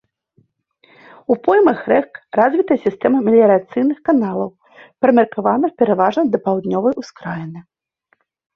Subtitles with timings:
[1.33, 4.49] У поймах рэк развіта сістэма меліярацыйных каналаў,
[5.05, 7.59] прымеркаваных пераважна да паўднёвай ускраіны.